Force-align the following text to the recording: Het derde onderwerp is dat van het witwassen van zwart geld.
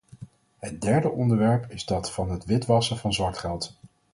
Het 0.57 0.81
derde 0.81 1.09
onderwerp 1.09 1.71
is 1.71 1.85
dat 1.85 2.11
van 2.11 2.31
het 2.31 2.45
witwassen 2.45 2.97
van 2.97 3.13
zwart 3.13 3.37
geld. 3.37 3.75